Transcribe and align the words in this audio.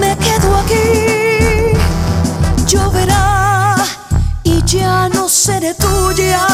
me 0.00 0.16
quedo 0.18 0.56
aquí. 0.56 1.74
Lloverá 2.66 3.76
y 4.42 4.62
ya 4.64 5.08
no 5.08 5.28
seré 5.28 5.74
tuya, 5.74 6.46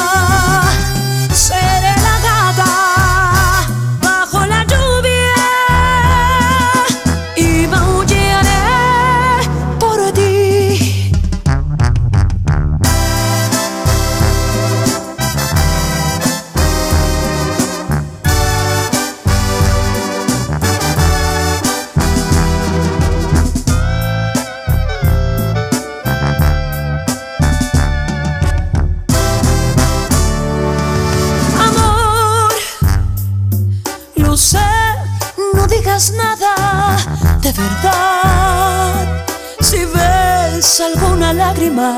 digas 35.69 36.13
nada 36.13 36.97
de 37.41 37.53
verdad. 37.53 39.25
Si 39.61 39.85
ves 39.85 40.81
alguna 40.81 41.33
lágrima, 41.33 41.97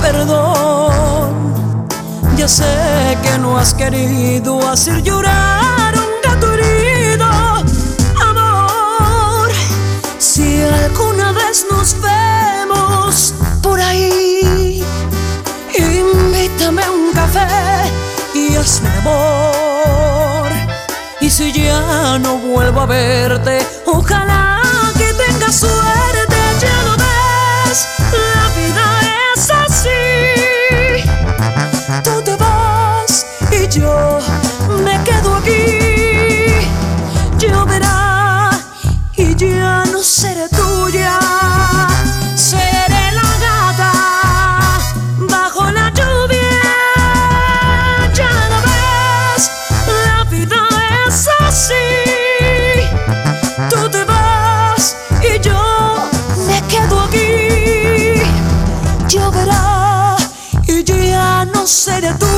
perdón. 0.00 1.86
Ya 2.36 2.48
sé 2.48 3.18
que 3.22 3.38
no 3.38 3.58
has 3.58 3.74
querido 3.74 4.66
hacer 4.68 5.02
llorar 5.02 5.94
un 5.96 6.10
gato 6.22 6.52
herido. 6.52 7.26
Amor, 8.20 9.50
si 10.18 10.62
alguna 10.62 11.32
vez 11.32 11.66
nos 11.70 11.96
vemos 12.00 13.34
por 13.62 13.80
ahí, 13.80 14.84
invítame 15.76 16.82
a 16.82 16.90
un 16.90 17.12
café 17.12 17.48
y 18.34 18.56
hazme 18.56 18.88
amor. 18.98 19.67
Y 21.28 21.30
si 21.30 21.52
ya 21.52 22.18
no 22.18 22.38
vuelvo 22.38 22.80
a 22.80 22.86
verte, 22.86 23.58
cheia 61.68 62.06
é 62.06 62.12
do 62.14 62.37